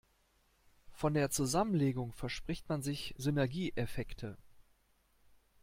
Von 0.93 1.13
der 1.13 1.29
Zusammenlegung 1.29 2.11
verspricht 2.11 2.67
man 2.69 2.81
sich 2.81 3.13
Synergieeffekte. 3.19 4.35